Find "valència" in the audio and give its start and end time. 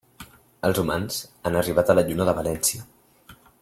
2.43-2.87